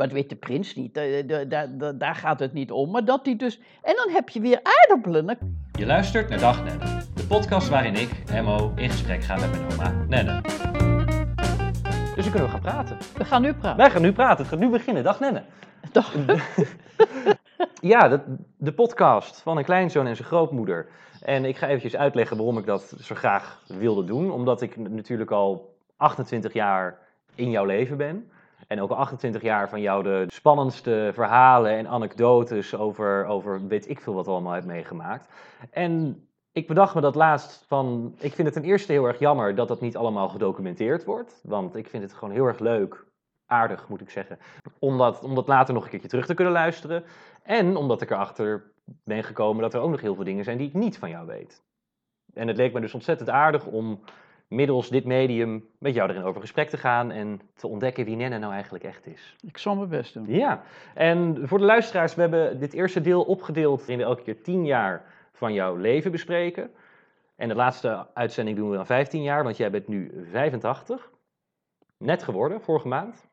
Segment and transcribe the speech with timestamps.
[0.00, 1.48] Maar dat weet de prins niet, daar, daar-
[1.78, 2.90] daar- daar- gaat het niet om.
[2.90, 3.60] Maar dat hij dus...
[3.82, 5.38] En dan heb je weer aardappelen.
[5.72, 6.84] Je luistert naar Dag Nenne,
[7.14, 8.10] de podcast waarin ik,
[8.42, 10.40] Mo, in gesprek ga met mijn oma Nenne.
[12.14, 12.96] Dus dan kunnen we gaan praten.
[13.16, 13.76] We gaan nu praten.
[13.78, 15.02] Wij gaan nu praten, het gaat nu beginnen.
[15.02, 15.42] Dag Nenne.
[15.92, 16.14] Dag.
[17.80, 18.20] Ja, de,
[18.56, 20.86] de podcast van een kleinzoon en zijn grootmoeder.
[21.22, 24.30] En ik ga eventjes uitleggen waarom ik dat zo graag wilde doen.
[24.30, 26.98] Omdat ik natuurlijk al 28 jaar
[27.34, 28.30] in jouw leven ben.
[28.70, 33.88] En ook al 28 jaar van jou de spannendste verhalen en anekdotes over, over weet
[33.88, 35.32] ik veel wat allemaal heb meegemaakt.
[35.70, 39.54] En ik bedacht me dat laatst van, ik vind het ten eerste heel erg jammer
[39.54, 41.40] dat dat niet allemaal gedocumenteerd wordt.
[41.42, 43.04] Want ik vind het gewoon heel erg leuk,
[43.46, 44.38] aardig moet ik zeggen,
[44.78, 47.04] om dat, om dat later nog een keertje terug te kunnen luisteren.
[47.42, 48.72] En omdat ik erachter
[49.04, 51.26] ben gekomen dat er ook nog heel veel dingen zijn die ik niet van jou
[51.26, 51.62] weet.
[52.34, 54.00] En het leek me dus ontzettend aardig om
[54.50, 58.38] middels dit medium met jou erin over gesprek te gaan en te ontdekken wie Nenne
[58.38, 59.36] nou eigenlijk echt is.
[59.46, 60.26] Ik zal mijn best doen.
[60.26, 60.62] Ja,
[60.94, 64.64] en voor de luisteraars, we hebben dit eerste deel opgedeeld in we elke keer 10
[64.64, 66.70] jaar van jouw leven bespreken.
[67.36, 71.10] En de laatste uitzending doen we dan 15 jaar, want jij bent nu 85.
[71.96, 73.28] Net geworden, vorige maand.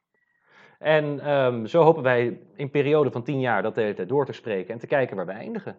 [0.80, 4.10] En ehm, zo hopen wij in een periode van 10 jaar dat de hele tijd
[4.10, 5.76] door te spreken en te kijken waar we eindigen.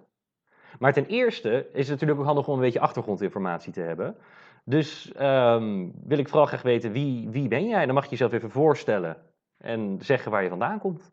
[0.79, 4.17] Maar ten eerste is het natuurlijk ook handig om een beetje achtergrondinformatie te hebben.
[4.65, 7.87] Dus ehm, wil ik vooral graag weten, wie, wie ben jij?
[7.87, 9.17] Dan mag je jezelf even voorstellen
[9.59, 11.11] en zeggen waar je vandaan komt.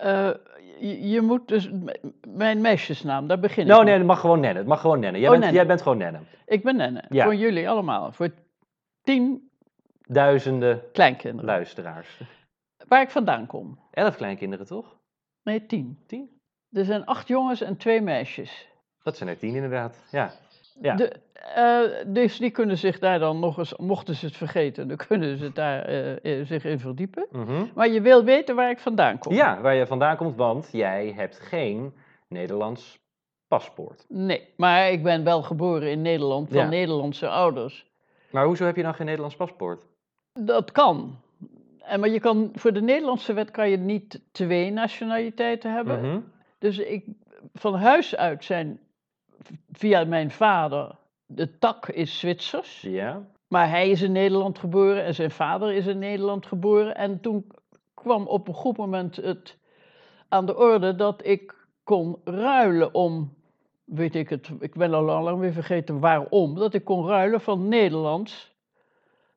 [0.00, 0.30] Eh,
[0.80, 1.70] je, je moet dus...
[2.28, 3.82] Mijn meisjesnaam, daar begin ik mee.
[3.84, 4.58] nee, het mag gewoon Nenne.
[4.58, 5.18] Het mag gewoon Nenne.
[5.18, 5.56] Jij, Oh, bent, Nenne.
[5.58, 6.18] jij bent gewoon Nenne.
[6.46, 7.04] Ik ben Nenne.
[7.08, 7.24] Ja.
[7.24, 8.12] Voor jullie allemaal.
[8.12, 8.28] Voor
[9.02, 9.50] tien
[10.08, 11.44] Duizenden kleinkinderen.
[11.44, 12.20] luisteraars.
[12.88, 13.78] Waar ik vandaan kom.
[13.90, 14.96] Elf kleinkinderen, toch?
[15.42, 15.98] Nee, tien.
[16.06, 16.40] Tien?
[16.72, 18.68] Er zijn acht jongens en twee meisjes.
[19.06, 20.04] Dat zijn er tien inderdaad.
[20.10, 20.32] Ja.
[20.80, 20.94] Ja.
[20.94, 21.12] De,
[21.54, 25.38] eh, dus die kunnen zich daar dan nog eens, mochten ze het vergeten, dan kunnen
[25.38, 27.26] ze daar eh, zich in verdiepen.
[27.30, 27.64] Mhm.
[27.74, 29.32] Maar je wil weten waar ik vandaan kom?
[29.34, 31.94] ja, waar je vandaan komt, want jij hebt geen
[32.28, 32.98] Nederlands
[33.48, 34.04] paspoort.
[34.08, 36.68] Nee, maar ik ben wel geboren in Nederland van Ja.
[36.68, 37.86] Nederlandse ouders.
[38.30, 39.82] Maar hoezo heb je dan geen Nederlands paspoort?
[40.32, 41.16] Dat kan.
[41.80, 46.00] En, maar je kan, voor de Nederlandse wet kan je niet twee nationaliteiten hebben.
[46.00, 46.18] Mhm.
[46.58, 47.04] Dus ik,
[47.54, 48.80] van huis uit zijn
[49.72, 52.80] via mijn vader, de tak is Zwitsers.
[52.80, 53.26] Ja.
[53.48, 56.96] Maar hij is in Nederland geboren en zijn vader is in Nederland geboren.
[56.96, 57.46] En toen
[57.94, 59.56] kwam op een goed moment het
[60.28, 61.54] aan de orde dat ik
[61.84, 63.34] kon ruilen om,
[63.84, 67.68] weet ik het, ik ben al lang weer vergeten waarom, dat ik kon ruilen van
[67.68, 68.54] Nederlands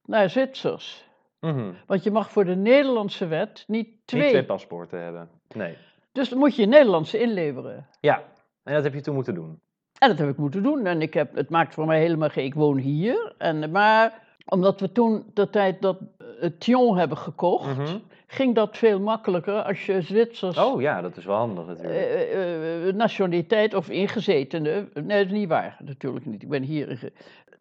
[0.05, 1.07] naar Zwitsers.
[1.39, 1.71] Mhm.
[1.85, 4.21] Want je mag voor de Nederlandse wet niet twee.
[4.21, 5.29] Niet twee paspoorten hebben.
[5.55, 5.77] Nee.
[6.11, 7.87] Dus dan moet je je Nederlandse inleveren.
[7.99, 8.23] Ja,
[8.63, 9.59] en dat heb je toen moeten doen.
[9.99, 10.85] En dat heb ik moeten doen.
[10.85, 12.45] En ik heb, het maakt voor mij helemaal geen...
[12.45, 13.33] Ik woon hier.
[13.37, 14.13] En, maar
[14.45, 17.77] omdat we toen de tijd dat eh, het Thion hebben gekocht...
[17.77, 17.97] Mhm.
[18.27, 20.57] ging dat veel makkelijker als je Zwitsers...
[20.57, 21.95] Oh ja, dat is wel handig natuurlijk.
[21.95, 24.87] eh, eh, nationaliteit of ingezetene.
[24.93, 25.77] Nee, dat is niet waar.
[25.83, 26.41] Natuurlijk niet.
[26.41, 27.11] Ik ben hier.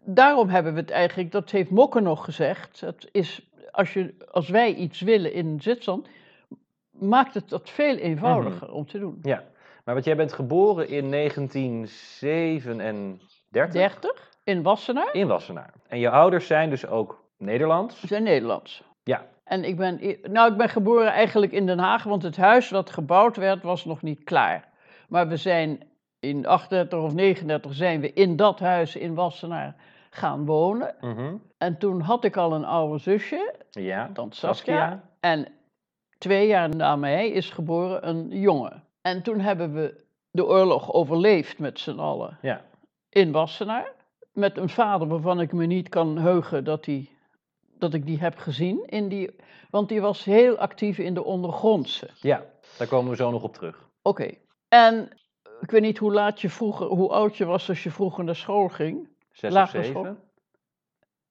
[0.05, 1.33] Daarom hebben we het eigenlijk...
[1.33, 2.81] Dat heeft Mokke nog gezegd.
[2.81, 6.09] Het is, als, je, als wij iets willen in Zwitserland...
[6.91, 8.77] maakt het dat veel eenvoudiger Mhm.
[8.77, 9.19] om te doen.
[9.23, 9.45] Ja,
[9.89, 15.15] maar want jij bent geboren in 1937 30 in Wassenaar.
[15.15, 15.73] in Wassenaar.
[15.87, 18.01] En je ouders zijn dus ook Nederlands.
[18.01, 18.83] Ze zijn Nederlands.
[19.03, 19.27] Ja.
[19.45, 22.91] En ik ben, nou, ik ben geboren eigenlijk in Den Haag, want het huis wat
[22.91, 24.69] gebouwd werd was nog niet klaar.
[25.09, 25.87] Maar we zijn
[26.21, 29.77] in 38 of 39 zijn we in dat huis in Wassenaar
[30.11, 30.95] gaan wonen.
[31.01, 31.35] Mhm.
[31.59, 34.11] En toen had ik al een oude zusje, Ja.
[34.13, 34.81] tante Saskia.
[34.81, 35.03] Saskia.
[35.21, 35.49] En
[36.19, 38.87] twee jaar na mij is geboren een jongen.
[39.03, 42.65] En toen hebben we de oorlog overleefd met z'n allen Ja.
[43.09, 43.93] in Wassenaar.
[44.33, 47.11] Met een vader waarvan ik me niet kan heugen dat, die,
[47.79, 48.85] dat ik die heb gezien.
[48.87, 49.37] In die,
[49.71, 52.11] want die was heel actief in de ondergrondse.
[52.21, 52.45] Ja,
[52.79, 53.89] daar komen we zo nog op terug.
[54.03, 54.35] Oké.
[54.69, 55.09] En
[55.61, 58.37] ik weet niet hoe laat je vroeger, hoe oud je was als je vroeger naar
[58.37, 59.09] school ging.
[59.33, 59.83] Zes of school.
[59.83, 60.23] zeven.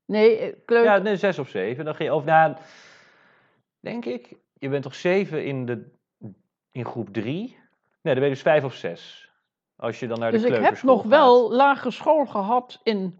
[0.05, 0.91] Nee, eh, kleuter.
[0.91, 1.85] Ja, nee, zes of zeven.
[1.85, 2.55] Dan ga je, of nou,
[3.79, 5.91] denk ik, je bent toch zeven in, de,
[6.77, 7.45] in groep drie?
[8.01, 9.29] Nee, dan ben je dus vijf of zes.
[9.75, 11.09] Als je dan naar de dus ik heb nog gaat.
[11.09, 13.19] wel lagere school gehad in,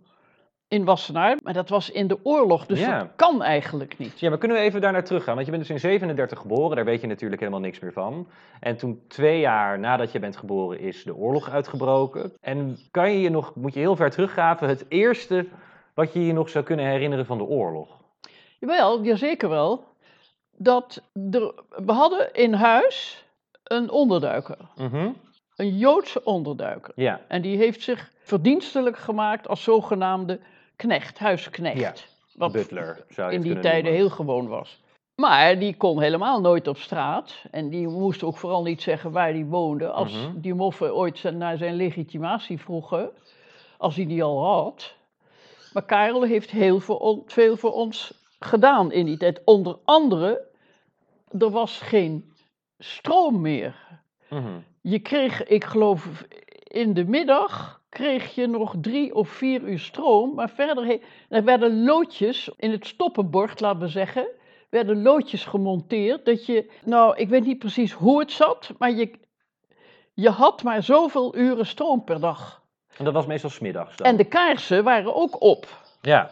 [0.67, 1.37] in Wassenaar.
[1.43, 2.99] Maar dat was in de oorlog, dus Ja.
[2.99, 4.19] dat kan eigenlijk niet.
[4.19, 5.33] Ja, maar kunnen we even daar naar terug gaan?
[5.33, 8.27] Want je bent dus in 37 geboren, daar weet je natuurlijk helemaal niks meer van.
[8.59, 12.33] En toen twee jaar nadat je bent geboren is de oorlog uitgebroken.
[12.41, 15.47] En kan je je nog, moet je heel ver teruggraven, het eerste
[15.93, 17.97] wat je je nog zou kunnen herinneren van de oorlog?
[18.59, 19.83] Jawel, jazeker wel.
[20.51, 21.01] Dat
[21.31, 21.53] er,
[21.85, 23.25] we hadden in huis
[23.67, 24.57] een onderduiker.
[24.75, 25.09] Mhm.
[25.55, 26.91] Een Joodse onderduiker.
[26.95, 30.39] Ja, En die heeft zich verdienstelijk gemaakt als zogenaamde
[30.75, 31.79] knecht, huisknecht.
[31.79, 31.93] Ja,
[32.33, 33.99] Wat butler zou je in die tijden noemen.
[33.99, 34.79] heel gewoon was.
[35.15, 37.43] Maar die kon helemaal nooit op straat.
[37.51, 39.87] En die moest ook vooral niet zeggen waar hij woonde.
[39.89, 40.39] Als Mhm.
[40.39, 43.09] die moffen ooit zijn- naar zijn legitimatie vroegen,
[43.77, 44.93] als hij die al had.
[45.73, 49.41] Maar Karel heeft heel voor on- veel voor ons gedaan in die tijd.
[49.45, 50.41] Onder andere,
[51.39, 52.31] er was geen
[52.79, 53.75] stroom meer.
[54.29, 54.59] Mhm.
[54.81, 56.23] Je kreeg, ik geloof,
[56.63, 60.33] in de middag kreeg je nog drie of vier uur stroom.
[60.35, 64.27] Maar verder, er werden loodjes in het stoppenbord, laten we zeggen,
[64.69, 66.25] werden loodjes gemonteerd.
[66.25, 69.11] Dat je, nou, ik weet niet precies hoe het zat, maar je,
[70.13, 72.61] je had maar zoveel uren stroom per dag.
[72.97, 74.07] En dat was meestal smiddags dan?
[74.07, 75.67] En de kaarsen waren ook op.
[76.01, 76.31] Ja.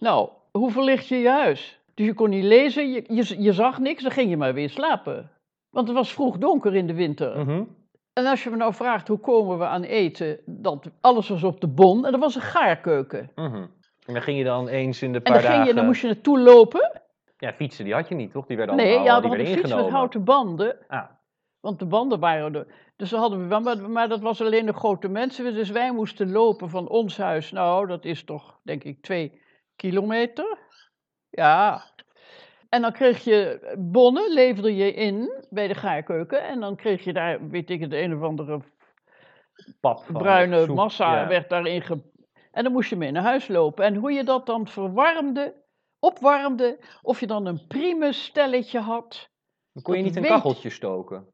[0.00, 1.78] Nou, hoe verlicht je je huis?
[1.94, 4.70] Dus je kon niet lezen, je, je, je zag niks, dan ging je maar weer
[4.70, 5.30] slapen.
[5.72, 7.38] Want het was vroeg donker in de winter.
[7.38, 7.64] Mhm.
[8.12, 11.60] En als je me nou vraagt hoe komen we aan eten, dat alles was op
[11.60, 13.30] de bon en er was een gaarkeuken.
[13.34, 13.66] Mhm.
[14.06, 16.00] En dan ging je dan eens in de En paar dan, ging je, dan moest
[16.00, 17.00] je naartoe lopen.
[17.36, 18.46] Ja, fietsen die had je niet, toch?
[18.46, 20.76] Die werden Nee, allemaal ja, die werden fiets met houten banden.
[20.88, 21.04] Ah,
[21.60, 22.66] Want de banden waren er.
[22.96, 25.54] Dus dat hadden we wel, maar, maar dat was alleen de grote mensen.
[25.54, 27.50] Dus wij moesten lopen van ons huis.
[27.50, 29.40] Nou, dat is toch, denk ik, twee
[29.76, 30.58] kilometer.
[31.30, 31.91] Ja.
[32.74, 36.42] En dan kreeg je bonnen, leverde je in bij de gaarkeuken.
[36.42, 38.60] En dan kreeg je daar, weet ik het, een of andere
[39.80, 41.28] pap van bruine soep, massa ja.
[41.28, 42.10] werd daarin ge...
[42.50, 43.84] En dan moest je mee naar huis lopen.
[43.84, 45.54] En hoe je dat dan verwarmde,
[45.98, 49.30] opwarmde, of je dan een primus stelletje had.
[49.72, 51.32] Dan kon je niet een kacheltje stoken.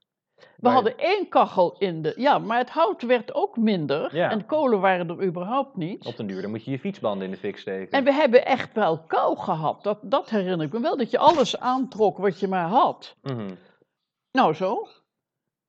[0.56, 2.12] We hadden één kachel in de...
[2.16, 4.16] Ja, maar het hout werd ook minder.
[4.16, 4.30] Ja.
[4.30, 6.06] En kolen waren er überhaupt niet.
[6.06, 7.90] Op den duur, dan moet je je fietsbanden in de fik steken.
[7.90, 9.82] En we hebben echt wel kou gehad.
[9.82, 10.96] Dat, dat herinner ik me wel.
[10.96, 13.16] Dat je alles aantrok wat je maar had.
[13.22, 13.50] Mhm.
[14.32, 14.88] Nou, zo.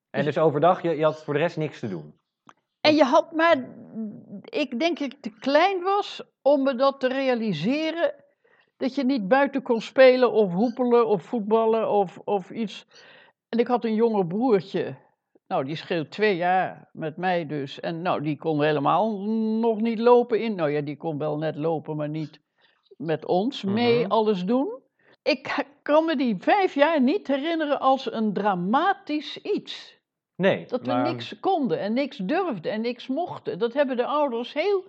[0.09, 2.13] En dus overdag, je, je had voor de rest niks te doen.
[2.81, 3.67] En je had maar,
[4.43, 8.13] ik denk dat ik te klein was om me dat te realiseren.
[8.77, 12.85] Dat je niet buiten kon spelen of hoepelen of voetballen of, of iets.
[13.49, 14.95] En ik had een jonger broertje.
[15.47, 17.79] Nou, die scheelt twee jaar met mij dus.
[17.79, 19.19] En nou, die kon helemaal
[19.59, 20.55] nog niet lopen in.
[20.55, 22.39] Nou ja, die kon wel net lopen, maar niet
[22.97, 24.11] met ons mee Mhm.
[24.11, 24.81] alles doen.
[25.23, 29.97] Ik kan me die vijf jaar niet herinneren als een dramatisch iets.
[30.35, 33.59] Nee, Dat we maar- niks konden en niks durfden en niks mochten.
[33.59, 34.83] Dat hebben de ouders heel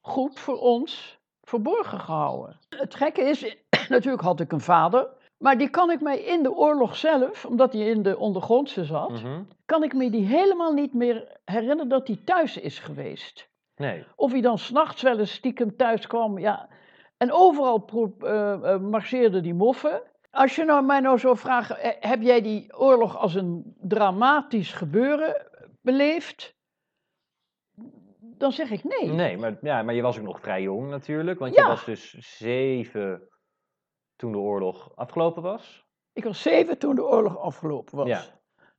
[0.00, 2.58] goed voor ons verborgen gehouden.
[2.68, 3.56] Het gekke is,
[3.88, 5.08] natuurlijk had ik een vader,
[5.40, 9.10] maar die kan ik mij in de oorlog zelf, omdat hij in de ondergrondse zat,
[9.10, 9.42] Mhm.
[9.64, 13.48] kan ik me die helemaal niet meer herinneren dat hij thuis is geweest.
[13.76, 14.04] Nee.
[14.16, 16.68] Of hij dan s'nachts wel eens stiekem thuis kwam, ja.
[17.16, 20.02] En overal pro- eh, eh, marcheerden die moffen.
[20.30, 24.72] Als je nou mij nou zou vragen, eh, heb jij die oorlog als een dramatisch
[24.72, 25.46] gebeuren
[25.82, 26.54] beleefd?
[28.20, 29.08] Dan zeg ik nee.
[29.12, 31.38] Nee, maar, ja, maar je was ook nog vrij jong natuurlijk.
[31.38, 31.62] Want Ja.
[31.62, 33.28] je was dus zeven
[34.20, 35.84] toen de oorlog afgelopen was.
[36.12, 38.08] Ik was zeven toen de oorlog afgelopen was.
[38.08, 38.22] Ja.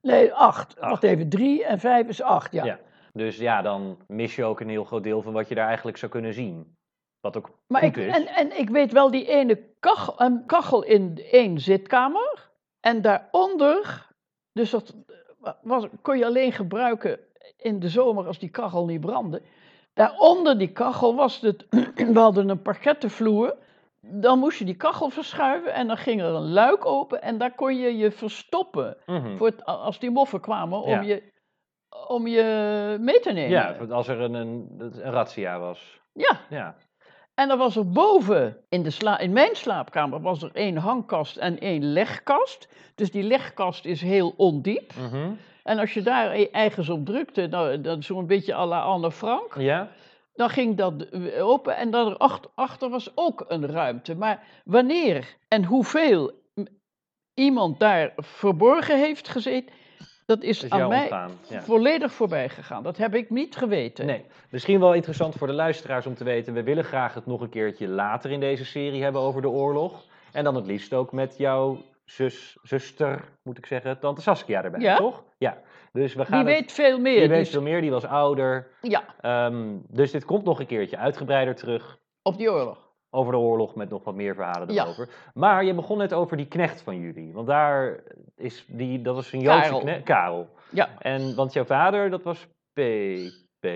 [0.02, 0.80] Nee, acht.
[0.80, 0.90] Acht.
[0.90, 2.66] Wacht even, drie en vijf is acht, ja.
[2.66, 2.80] Ja.
[3.14, 5.98] Dus ja, dan mis je ook een heel groot deel van wat je daar eigenlijk
[5.98, 6.76] zou kunnen zien.
[7.20, 8.16] Wat ook Maar goed ik, is.
[8.16, 12.50] en, en ik weet wel die ene kachel, een kachel in één zitkamer.
[12.80, 14.08] En daaronder,
[14.52, 14.96] dus dat
[15.62, 17.20] was, kon je alleen gebruiken
[17.58, 19.42] in de zomer als die kachel niet brandde.
[19.94, 21.66] Daaronder die kachel was het,
[22.14, 23.56] we hadden een parkettenvloer.
[24.08, 27.56] Dan moest je die kachel verschuiven en dan ging er een luik open en daar
[27.56, 28.98] kon je je verstoppen.
[29.06, 29.38] Mhm.
[29.38, 31.02] Voor het, als die moffen kwamen om, Ja.
[31.02, 31.24] je,
[32.08, 33.50] om je mee te nemen.
[33.50, 36.00] Ja, als er een, een, een razzia was.
[36.14, 36.40] ja.
[36.50, 36.76] Ja.
[37.34, 41.38] En er was er boven, in, de sla in mijn slaapkamer, was er één hangkast
[41.38, 42.70] en één legkast.
[42.96, 44.94] Dus die legkast is heel ondiep.
[44.96, 45.32] Mhm.
[45.64, 49.12] En als je daar e- ergens op drukte, nou, dat zo'n beetje à la Anne
[49.12, 49.90] Frank, Ja?
[50.34, 52.18] Dan ging dat eh, open en dan
[52.56, 54.16] achter was ook een ruimte.
[54.16, 56.32] Maar wanneer en hoeveel
[57.34, 59.74] iemand daar verborgen heeft gezeten,
[60.26, 61.32] dat is aan mij ontgaan.
[61.50, 61.62] Ja.
[61.62, 62.84] volledig voorbij gegaan.
[62.84, 64.06] Dat heb ik niet geweten.
[64.06, 66.54] Nee, misschien wel interessant voor de luisteraars om te weten.
[66.54, 70.06] We willen graag het nog een keertje later in deze serie hebben over de oorlog.
[70.32, 74.80] En dan het liefst ook met jouw zus, zuster, moet ik zeggen, tante Saskia erbij,
[74.80, 74.96] Ja?
[74.96, 75.24] toch?
[75.38, 75.62] Ja.
[75.92, 77.20] Dus we gaan Die het- weet veel meer.
[77.20, 78.68] die weet is- veel meer, die was ouder.
[78.82, 82.90] Ja, Ehm, dus dit komt nog een keertje uitgebreider terug op die oorlog.
[83.14, 84.84] over de oorlog met nog wat meer verhalen Ja.
[84.84, 85.10] erover.
[85.34, 87.34] Maar je begon net over die knecht van jullie.
[87.34, 88.04] Want daar
[88.36, 89.80] is die, dat is een Joodse Karel.
[89.80, 90.48] knecht, Karel.
[90.70, 92.80] Ja, En, want jouw vader, dat was P.
[93.60, 93.68] P.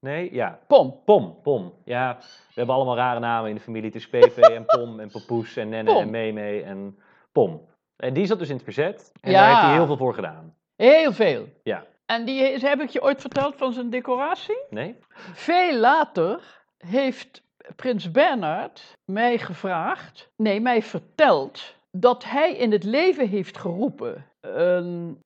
[0.00, 1.00] Nee, ja, pom.
[1.04, 1.72] Pom, Pom.
[1.84, 3.86] Ja, we hebben allemaal rare namen in de familie.
[3.90, 6.02] Het is PP en Pom en Papoes en Nenne Pom.
[6.02, 6.98] en Meme en
[7.32, 7.60] Pom.
[7.96, 9.12] En die zat dus in het verzet.
[9.20, 9.38] En Ja.
[9.40, 10.54] daar heeft hij heel veel voor gedaan.
[10.78, 11.48] Heel veel.
[11.62, 11.86] Ja.
[12.06, 14.58] En die is- heb ik je ooit verteld van zijn decoratie?
[14.70, 14.96] Nee?
[15.34, 17.42] Veel later heeft
[17.76, 24.26] prins Bernhard mij gevraagd, nee, mij verteld, dat hij in het leven heeft geroepen,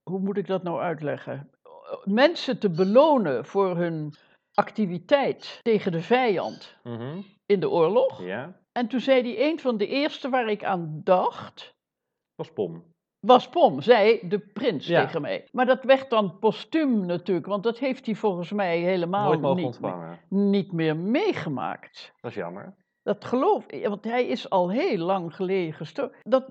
[0.02, 1.50] hoe moet ik dat nou uitleggen?
[2.04, 4.14] Mensen te belonen voor hun
[4.54, 7.20] activiteit tegen de vijand Mhm.
[7.46, 8.22] in de oorlog.
[8.22, 11.74] Ja, En toen zei hij, een van de eerste waar ik aan dacht,
[12.34, 12.91] was Pom.
[13.26, 15.04] Was Pom, zei de prins Ja.
[15.04, 15.48] tegen mij.
[15.52, 19.80] Maar dat werd dan postuum natuurlijk, want dat heeft hij volgens mij helemaal niet,
[20.28, 22.12] niet meer meegemaakt.
[22.20, 22.74] Dat is jammer.
[23.02, 26.16] Dat geloof ik, want hij is al heel lang geleden gestorven.
[26.22, 26.48] Dat,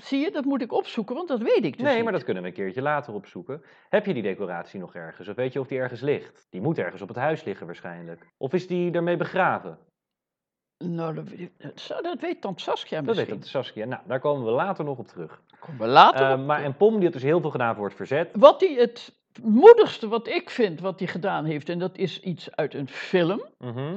[0.00, 2.04] zie je, dat moet ik opzoeken, want dat weet ik dus nee, niet.
[2.04, 3.62] maar dat kunnen we een keertje later opzoeken.
[3.88, 5.28] Heb je die decoratie nog ergens?
[5.28, 6.46] Of weet je of die ergens ligt?
[6.50, 8.26] Die moet ergens op het huis liggen waarschijnlijk.
[8.36, 9.78] Of is die ermee begraven?
[10.84, 13.26] Nou, dat, weet ik- dat zou- dat weet Tante Saskia Dat misschien.
[13.28, 13.84] weet het Saskia.
[13.86, 15.42] Nou, daar komen we later nog op terug.
[15.60, 17.86] Komen we later Eh, op maar en Pom die had dus heel veel gedaan voor
[17.86, 18.30] het verzet.
[18.32, 22.56] Wat hij het moedigste wat ik vind wat hij gedaan heeft, en dat is iets
[22.56, 23.42] uit een film.
[23.58, 23.96] Mhm.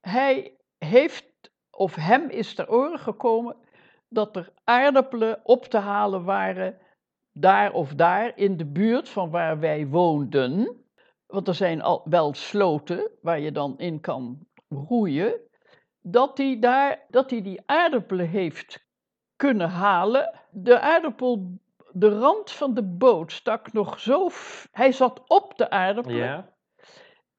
[0.00, 1.24] Hij heeft,
[1.70, 3.56] of hem is ter oren gekomen,
[4.08, 6.78] dat er aardappelen op te halen waren,
[7.32, 10.78] daar of daar in de buurt van waar wij woonden.
[11.26, 15.34] Want er zijn al wel sloten waar je dan in kan roeien.
[16.02, 18.88] Dat hij, daar, dat hij die aardappelen heeft
[19.36, 20.40] kunnen halen.
[20.50, 21.58] De aardappel,
[21.92, 24.28] de rand van de boot stak nog zo.
[24.70, 26.54] Hij zat op de aardappelen Ja.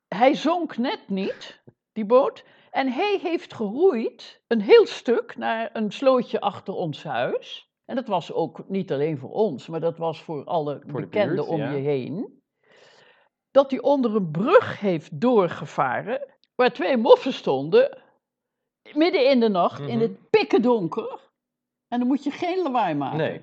[0.07, 1.61] hij zonk net niet,
[1.93, 2.43] die boot.
[2.71, 7.69] En hij heeft geroeid een heel stuk naar een slootje achter ons huis.
[7.85, 11.35] En dat was ook niet alleen voor ons, maar dat was voor alle Voor bekenden
[11.35, 11.71] buurt, om ja.
[11.71, 12.41] je heen.
[13.51, 18.00] Dat hij onder een brug heeft doorgevaren, waar twee moffen stonden,
[18.95, 19.99] midden in de nacht, in Mhm.
[19.99, 21.19] het pikken donker.
[21.87, 23.17] En dan moet je geen lawaai maken.
[23.17, 23.41] Nee.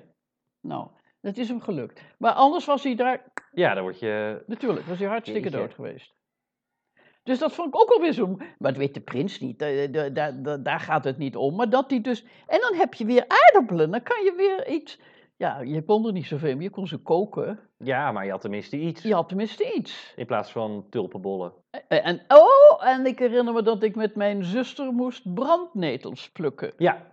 [0.61, 0.87] Nou,
[1.21, 2.01] dat is hem gelukt.
[2.17, 4.43] Maar anders was hij daar Ja, dan word je...
[4.47, 6.13] Natuurlijk, was hij hartstikke dood geweest.
[7.23, 8.27] Dus dat vond ik ook alweer zo.
[8.35, 11.55] Maar dat weet de prins niet, eh, da- da- da- daar gaat het niet om.
[11.55, 12.23] Maar dat hij dus.
[12.47, 14.99] En dan heb je weer aardappelen, dan kan je weer iets.
[15.39, 17.59] Ja, je kon er niet zoveel, maar je kon ze koken.
[17.77, 19.01] Ja, maar je had tenminste iets.
[19.01, 20.13] Je had tenminste iets.
[20.15, 21.53] In plaats van tulpenbollen.
[21.87, 26.73] En, oh, en ik herinner me dat ik met mijn zuster moest brandnetels plukken.
[26.77, 27.07] Ja,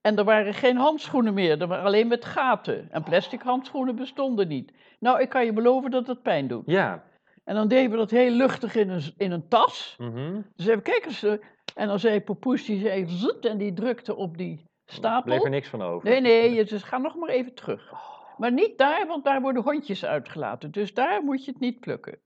[0.00, 2.90] En er waren geen handschoenen meer, er waren alleen met gaten.
[2.90, 4.72] En plastic handschoenen bestonden niet.
[5.00, 6.62] Nou, ik kan je beloven dat het pijn doet.
[6.66, 7.04] ja.
[7.44, 9.94] En dan deden we dat heel luchtig in een, in een tas.
[9.98, 10.40] Mhm.
[10.56, 11.22] Dus even kijk eens.
[11.22, 11.32] eh,
[11.74, 14.64] En dan zei Papoes, die zei zut, en die drukte op die
[14.94, 15.22] stapel.
[15.22, 16.08] Bleef er niks van over.
[16.08, 17.92] Nee, nee, dus ga nog maar even terug.
[18.38, 20.70] Maar niet daar, want daar worden hondjes uitgelaten.
[20.70, 22.18] Dus daar moet je het niet plukken.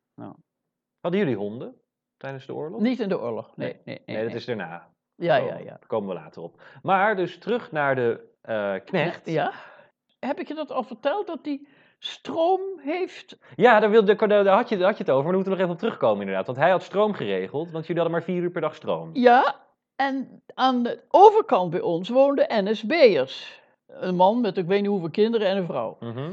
[1.00, 1.74] Hadden jullie honden
[2.16, 2.80] tijdens de oorlog?
[2.80, 3.72] Niet in de oorlog, nee.
[3.72, 3.82] Nee.
[3.84, 4.88] Nee, nee, Nee, dat is daarna.
[5.14, 5.64] Ja, Oh, ja, ja.
[5.64, 6.62] Daar komen we later op.
[6.82, 9.26] Maar dus terug naar de eh, knecht.
[9.26, 9.52] Ja?
[10.18, 13.38] Heb ik je dat al verteld, dat die stroom heeft?
[13.56, 15.48] Ja, daar, wilde, daar had je, daar had je het over, maar daar moeten we
[15.48, 16.46] nog even op terugkomen inderdaad.
[16.46, 19.10] Want hij had stroom geregeld, want jullie hadden maar vier uur per dag stroom.
[19.12, 19.67] Ja,
[19.98, 23.60] en aan de overkant bij ons woonden NSB'ers.
[23.86, 25.96] Een man met ik weet niet hoeveel kinderen en een vrouw.
[26.00, 26.32] Mhm.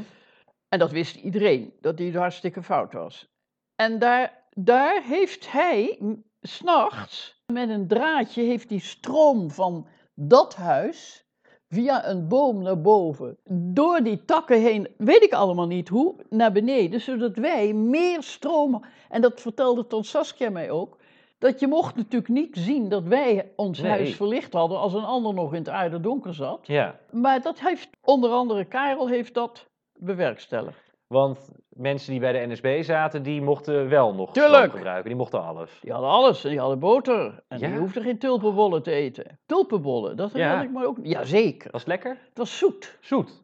[0.70, 3.28] En dat wist iedereen, dat die hartstikke fout was.
[3.76, 6.00] En daar, daar heeft hij
[6.42, 11.26] s'nachts met een draadje heeft die stroom van dat huis
[11.70, 13.38] via een boom naar boven,
[13.74, 18.86] door die takken heen, weet ik allemaal niet hoe, naar beneden, zodat wij meer stroom,
[19.10, 20.98] en dat vertelde Ton Saskia mij ook,
[21.46, 23.92] dat je mocht natuurlijk niet zien dat wij ons Nee.
[23.92, 26.60] huis verlicht hadden als een ander nog in het aarde donker zat.
[26.68, 30.84] Ja, Maar dat heeft, onder andere Karel heeft dat bewerkstelligd.
[31.08, 34.72] want mensen die bij de NSB zaten, die mochten wel nog Tuurlijk.
[34.72, 35.06] gebruiken.
[35.10, 35.80] Die mochten alles.
[35.82, 37.44] Die hadden alles, en die hadden boter.
[37.48, 37.68] En Ja?
[37.68, 39.40] die hoefden geen tulpenbollen te eten.
[39.46, 40.38] Tulpenbollen, dat Ja.
[40.38, 40.98] herinner ik me ook.
[41.04, 41.72] Jazeker.
[41.72, 42.10] Was het lekker?
[42.30, 42.98] Het was zoet.
[43.02, 43.44] Zoet.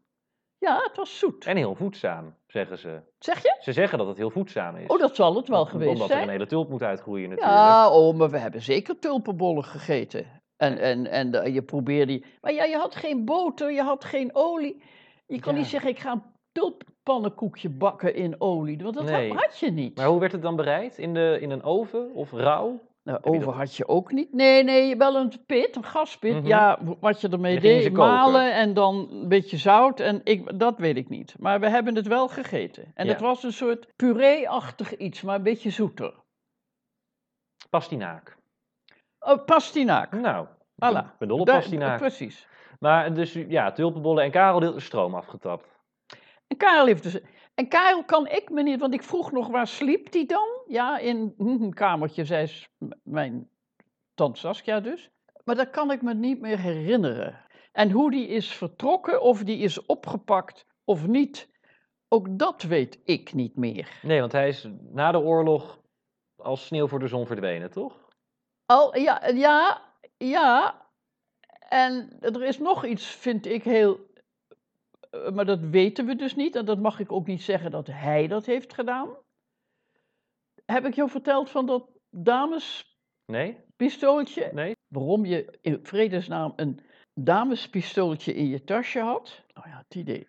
[0.58, 1.46] Ja, het was zoet.
[1.46, 3.01] En heel voedzaam, zeggen ze.
[3.20, 3.58] Zeg je?
[3.60, 4.88] Ze zeggen dat het heel voedzaam is.
[4.88, 6.25] Oh, dat zal het wel Om- geweest Omdat er zijn.
[6.27, 7.58] een hele tulp moet uitgroeien natuurlijk.
[7.58, 10.25] Ja, oh, maar we hebben zeker tulpenbollen gegeten.
[10.58, 12.25] En, en, en de- je probeerde die.
[12.41, 14.84] Maar ja, je had geen boter, je had geen olie.
[15.27, 15.58] Je kon Ja.
[15.60, 18.77] niet zeggen, ik ga een tulppannenkoekje bakken in olie.
[18.77, 19.34] Want dat Nee.
[19.34, 19.98] had, je niet.
[19.98, 20.98] Maar hoe werd het dan bereid?
[20.98, 22.79] In, de, in een oven of rauw?
[23.03, 24.34] Nou, over had je ook niet.
[24.34, 26.34] Nee, nee, wel een pit, een gaspit.
[26.36, 26.46] Mhm.
[26.48, 27.98] Ja, wat je ermee Dan deed, koken.
[27.98, 30.00] malen en dan een beetje zout.
[30.00, 31.36] En ik, dat weet ik niet.
[31.39, 32.91] Maar we hebben het wel gegeten.
[32.93, 33.12] En Ja.
[33.12, 36.13] het was een soort puree-achtig iets, maar een beetje zoeter.
[37.70, 38.38] Pastinaak.
[39.20, 40.12] Oh, pastinaak.
[40.12, 41.17] Nou, Voilà.
[41.20, 42.00] ben dol op Daar- pastinaak.
[42.00, 42.48] Precies.
[42.79, 45.67] Maar dus ja, tulpenbollen en Karel had de stroom afgetapt.
[46.48, 47.20] En Karel heeft dus...
[47.55, 48.79] En Karel kan ik me niet...
[48.79, 50.48] Want ik vroeg nog, waar sliep die dan?
[50.72, 52.51] Ja, in een kamertje, zei
[53.04, 53.50] mijn
[54.13, 55.10] tante Saskia dus.
[55.44, 57.46] Maar dat kan ik me niet meer herinneren.
[57.72, 61.50] En hoe die is vertrokken, of die is opgepakt of niet...
[62.08, 64.00] Ook dat weet ik niet meer.
[64.01, 65.80] Nee, want hij is na de oorlog
[66.36, 68.08] als sneeuw voor de zon verdwenen, toch?
[68.66, 69.82] Al, ja, ja,
[70.18, 70.82] ja.
[71.70, 74.00] En er is nog iets, vind ik, heel
[75.12, 76.56] eh, maar dat weten we dus niet.
[76.56, 79.10] En dat mag ik ook niet zeggen dat hij dat heeft gedaan.
[80.65, 84.41] Heb ik jou verteld van dat damespistooltje?
[84.41, 84.65] Nee?
[84.65, 84.75] Nee?
[84.88, 86.80] Waarom je in vredesnaam een
[87.13, 89.44] damespistooltje in je tasje had?
[89.53, 90.27] Nou ja, het idee.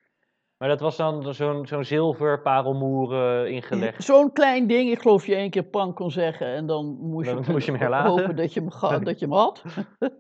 [0.63, 4.05] Maar dat was dan zo'n zo'n zilver parelmoer ingelegd.
[4.05, 7.43] Zo'n klein ding, ik geloof je één keer pank kon zeggen en dan moest Dan
[7.47, 8.11] je, moest je hem herlaten.
[8.11, 9.63] hopen dat je hem, dat je hem had.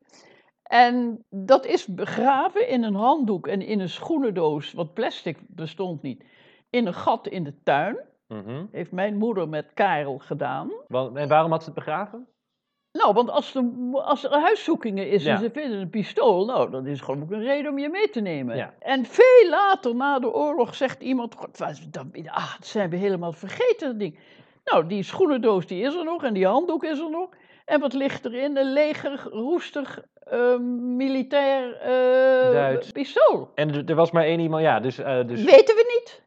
[0.62, 6.24] en dat is begraven in een handdoek en in een schoenendoos, want plastic bestond niet,
[6.70, 7.98] in een gat in de tuin.
[8.32, 8.64] Mhm.
[8.72, 10.70] Heeft mijn moeder met Karel gedaan.
[10.88, 12.26] Want- En waarom had ze het begraven?
[12.92, 15.32] Nou, want als er, als er huiszoekingen is Ja.
[15.32, 18.10] en ze vinden een pistool, nou, dat is gewoon ook een reden om je mee
[18.10, 18.56] te nemen.
[18.56, 18.74] Ja.
[18.78, 23.32] En veel later, na de oorlog, zegt iemand, "God, dat, ah, dat zijn we helemaal
[23.32, 24.18] vergeten, dat ding.
[24.64, 27.28] Nou, die schoenendoos die is er nog en die handdoek is er nog.
[27.64, 28.56] En wat ligt erin?
[28.56, 33.48] Een leger, roestig, eh, militair eh, pistool.
[33.54, 36.22] En er, er was maar één iemand, ja, dus, eh, dus, Weten we niet.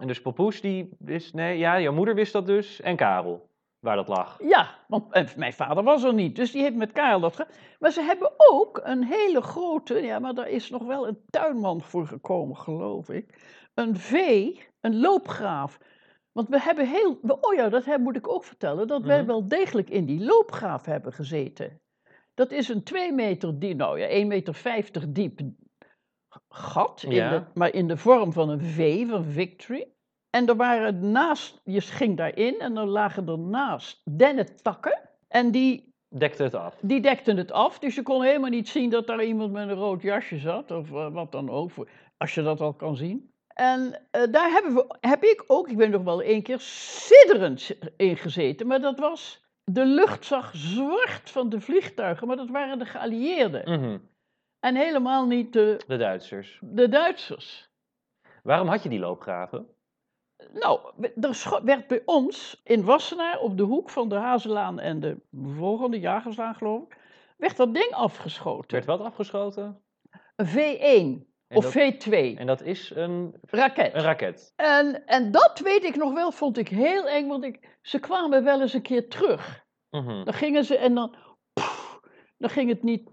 [0.00, 3.48] En dus Papoes die wist, nee, ja, jouw moeder wist dat dus, en Karel,
[3.78, 4.38] waar dat lag.
[4.42, 7.52] Ja, want eh, mijn vader was er niet, dus die heeft met Karel dat gedaan.
[7.78, 11.80] Maar ze hebben ook een hele grote, ja, maar daar is nog wel een tuinman
[11.80, 13.54] voor gekomen, geloof ik.
[13.74, 15.78] Een vee, een loopgraaf.
[16.32, 19.26] Want we hebben heel, we- oh ja, dat moet ik ook vertellen, dat wij Mhm.
[19.26, 21.80] wel degelijk in die loopgraaf hebben gezeten.
[22.34, 25.40] Dat is een 2 meter diep, nou ja, 1 meter 50 diep
[26.48, 27.30] gat, in Ja.
[27.30, 29.86] de, maar in de vorm van een V, van Victory.
[30.30, 34.98] En er waren naast, je ging daarin en er lagen ernaast dennetakken.
[35.28, 36.78] En die, Dekte het af.
[36.80, 39.74] die dekten het af, dus je kon helemaal niet zien dat daar iemand met een
[39.74, 41.70] rood jasje zat, of eh, wat dan ook,
[42.16, 43.30] als je dat al kan zien.
[43.54, 47.70] En eh, daar hebben we, heb ik ook, ik ben nog wel één keer sidderend
[47.96, 52.78] in gezeten, maar dat was, de lucht zag zwart van de vliegtuigen, maar dat waren
[52.78, 53.80] de geallieerden.
[53.80, 53.98] Mhm.
[54.60, 56.58] En helemaal niet de, De Duitsers.
[56.62, 57.70] de Duitsers.
[58.42, 59.66] Waarom had je die loopgraven?
[60.52, 60.80] Nou,
[61.20, 65.20] er werd bij ons in Wassenaar op de hoek van de Hazelaan en de
[65.56, 66.96] volgende Jagerslaan, geloof ik,
[67.36, 68.72] werd dat ding afgeschoten.
[68.72, 69.82] Werd wat afgeschoten?
[70.36, 73.94] Een V1 En of dat, V2 en dat is een, raket.
[73.94, 74.52] een raket.
[74.56, 78.44] en, en dat weet ik nog wel, vond ik heel eng, want ik, ze kwamen
[78.44, 79.64] wel eens een keer terug.
[79.90, 80.24] Mhm.
[80.24, 81.14] Dan gingen ze en dan,
[81.52, 82.00] poef,
[82.38, 83.10] dan ging het niet,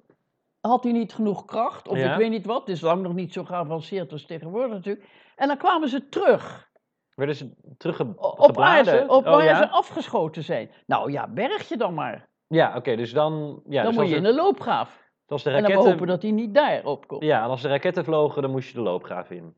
[0.71, 2.11] had hij niet genoeg kracht, of Ja.
[2.11, 2.59] ik weet niet wat.
[2.59, 5.07] Het is lang nog niet zo geavanceerd als tegenwoordig natuurlijk.
[5.35, 6.71] En dan kwamen ze terug.
[7.15, 8.39] Werden ze teruggeblazen?
[8.49, 9.57] Op aarde, op oh, waar ja?
[9.57, 10.71] ze afgeschoten zijn.
[10.85, 12.29] Nou ja, berg je dan maar.
[12.47, 13.61] Ja, oké, dus dan...
[13.67, 15.03] Ja, dan dus moet je in een loopgraaf.
[15.27, 15.91] als de En dan raketten...
[15.91, 17.23] hopen dat hij niet daar opkomt.
[17.23, 19.53] Ja, en als de raketten vlogen, dan moest je de loopgraaf in.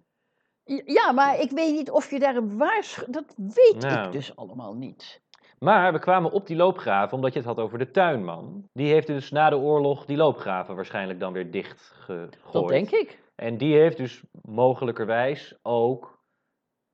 [0.86, 3.14] Ja, maar ik weet niet of je daar een waarschuwing...
[3.14, 4.06] Dat weet Nou.
[4.06, 5.24] ik dus allemaal niet.
[5.60, 8.70] Maar we kwamen op die loopgraven omdat je het had over de tuinman.
[8.74, 12.38] Die heeft dus na de oorlog die loopgraven waarschijnlijk dan weer dicht gegooid.
[12.52, 13.24] Dat denk ik.
[13.36, 16.24] En die heeft dus mogelijkerwijs ook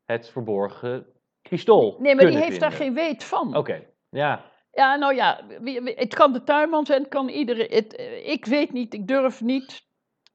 [0.05, 1.05] het verborgen
[1.49, 3.55] pistool Nee, maar die heeft daar geen weet van.
[3.55, 4.45] Oké, ja.
[4.71, 5.41] Ja, nou ja,
[5.83, 7.67] het kan de tuinman zijn, het kan iedereen.
[7.69, 7.93] Het,
[8.23, 9.85] ik weet niet, ik durf niet.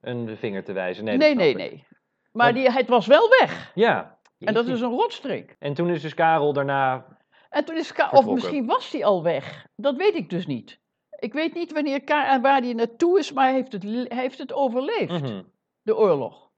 [0.01, 1.05] Een vinger te wijzen.
[1.05, 1.87] Nee, Nee, nee, nee.
[2.33, 3.73] Maar Want- die, het was wel weg.
[3.75, 4.19] Ja.
[4.39, 5.57] En dat is een rotstreek.
[5.59, 7.16] En toen is dus Karel daarna...
[7.57, 9.67] En toen is Ka- of misschien was hij al weg.
[9.77, 10.79] Dat weet ik dus niet.
[11.19, 14.07] Ik weet niet wanneer Ka en waar hij naartoe is, maar hij heeft het, hij
[14.21, 15.43] heeft het overleefd, Mhm.
[15.83, 16.51] de oorlog.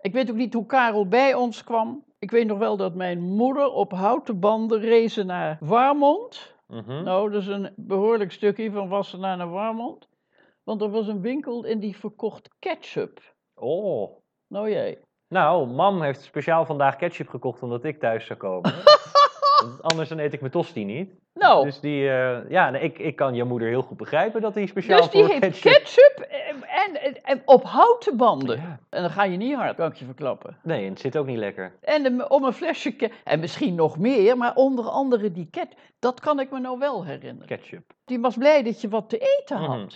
[0.00, 2.04] Ik weet ook niet hoe Karel bij ons kwam.
[2.18, 6.54] Ik weet nog wel dat mijn moeder op houten banden reed naar Warmond.
[6.66, 7.02] Mhm.
[7.02, 10.08] Nou, dat is een behoorlijk stukje van Wassenaar naar Warmond.
[10.64, 13.34] Want er was een winkel en die verkocht ketchup.
[13.54, 14.16] Oh.
[14.48, 14.98] Nou jij.
[15.28, 18.74] Nou, mam heeft speciaal vandaag ketchup gekocht omdat ik thuis zou komen.
[19.62, 21.10] Want Anders dan eet ik mijn tosti niet.
[21.34, 24.54] Nou, Dus die, eh, ja, nee, ik, ik kan je moeder heel goed begrijpen dat
[24.54, 25.72] hij speciaal dus die voor heeft ketchup...
[25.72, 26.18] ketchup
[26.64, 28.56] en, en, en op houten banden.
[28.56, 28.78] Ja.
[28.90, 30.56] En dan ga je niet hard, kan ik je verklappen.
[30.62, 31.72] Nee, en het zit ook niet lekker.
[31.80, 36.20] En de- om een flesje, en misschien nog meer, maar onder andere die ket, dat
[36.20, 37.46] kan ik me nou wel herinneren.
[37.46, 37.92] Ketchup.
[38.04, 39.76] Die was blij dat je wat te eten had.
[39.78, 39.88] Mhm.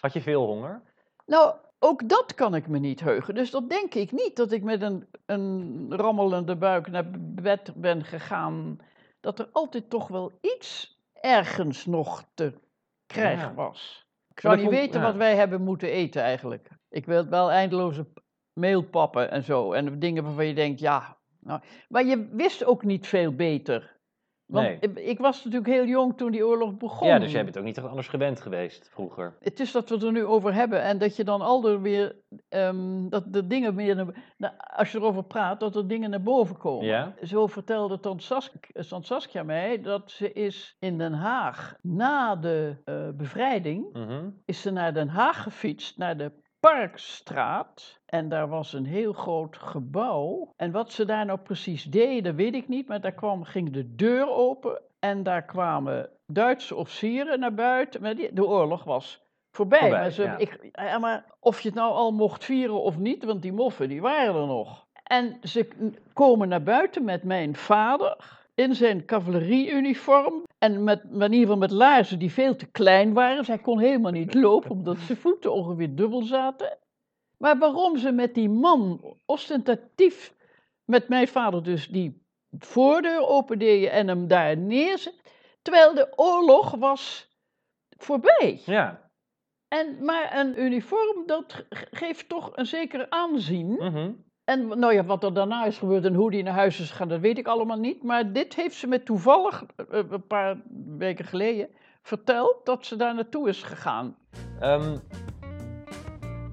[0.00, 0.80] Had je veel honger?
[1.26, 3.34] Nou, ook dat kan ik me niet heugen.
[3.34, 8.04] Dus dat denk ik niet, dat ik met een, een rammelende buik naar bed ben
[8.04, 8.78] gegaan.
[9.24, 12.52] Dat er altijd toch wel iets ergens nog te
[13.06, 14.06] krijgen was.
[14.28, 16.68] Ik zou niet weten wat wij hebben moeten eten eigenlijk.
[16.88, 18.06] Ik wil wel eindeloze
[18.52, 19.72] meelpappen en zo.
[19.72, 21.18] En dingen waarvan je denkt, ja.
[21.40, 23.93] Nou, maar je wist ook niet veel beter.
[24.54, 25.04] Want Nee.
[25.04, 27.08] ik, was natuurlijk heel jong toen die oorlog begon.
[27.08, 29.36] Ja, dus jij bent ook niet echt anders gewend geweest vroeger.
[29.40, 32.16] Het is dat we het er nu over hebben en dat je dan aldoor weer,
[32.48, 33.96] ehm, dat de dingen weer,
[34.36, 36.86] naar- als je erover praat, dat er dingen naar boven komen.
[36.86, 37.14] Ja?
[37.22, 43.08] Zo vertelde Saskia, Tante Saskia mij dat ze is in Den Haag, na de eh,
[43.14, 44.28] bevrijding, Mhm.
[44.44, 46.32] is ze naar Den Haag gefietst, naar de
[46.64, 48.00] Parkstraat.
[48.06, 50.52] En daar was een heel groot gebouw.
[50.56, 52.88] En wat ze daar nou precies deden, weet ik niet.
[52.88, 54.80] Maar daar kwam, ging de deur open.
[54.98, 58.02] En daar kwamen Duitse officieren naar buiten.
[58.02, 59.80] Maar die, de oorlog was voorbij.
[59.80, 60.36] Voorbij, maar, ze, ja.
[60.36, 63.88] ik, ja, maar of je het nou al mocht vieren of niet, want die moffen
[63.88, 64.86] die waren er nog.
[65.02, 65.68] En ze
[66.12, 70.42] komen naar buiten met mijn vader in zijn cavalerieuniform.
[70.58, 73.44] En met, in ieder geval met laarzen die veel te klein waren.
[73.44, 76.78] Zij kon helemaal niet lopen omdat zijn voeten ongeveer dubbel zaten.
[77.38, 80.34] Maar waarom ze met die man ostentatief,
[80.84, 82.22] met mijn vader dus, die
[82.58, 85.14] voordeur opendeden en hem daar neerzet.
[85.62, 87.28] Terwijl de oorlog was
[87.98, 88.60] voorbij.
[88.64, 89.10] Ja.
[89.68, 93.66] En, maar een uniform, dat ge- geeft toch een zeker aanzien.
[93.70, 94.12] mhm.
[94.44, 97.08] En nou ja, wat er daarna is gebeurd en hoe die naar huis is gegaan,
[97.08, 98.02] dat weet ik allemaal niet.
[98.02, 100.56] Maar dit heeft ze me toevallig eh, een paar
[100.98, 101.68] weken geleden
[102.02, 104.16] verteld dat ze daar naartoe is gegaan.
[104.60, 104.96] Ehm,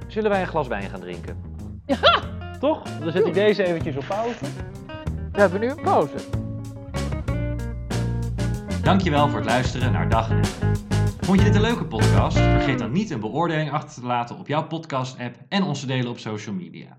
[0.08, 1.42] zullen wij een glas wijn gaan drinken?
[1.86, 2.00] Ja!
[2.60, 2.84] Toch?
[3.00, 4.46] Dan zet ik deze eventjes op pauze.
[5.32, 6.18] We hebben nu een pauze.
[8.84, 10.46] Dankjewel voor het luisteren naar Dag en.
[11.22, 12.38] Vond je dit een leuke podcast?
[12.38, 16.10] Vergeet dan niet een beoordeling achter te laten op jouw podcast-app en ons te delen
[16.10, 16.98] op social media.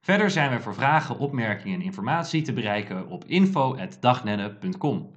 [0.00, 5.16] Verder zijn we voor vragen, opmerkingen en informatie te bereiken op info.dagnenne.com.